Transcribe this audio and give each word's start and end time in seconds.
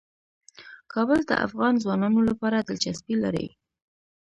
کابل 0.93 1.19
د 1.27 1.31
افغان 1.45 1.73
ځوانانو 1.83 2.19
لپاره 2.29 2.57
دلچسپي 2.67 3.15
لري. 3.23 3.47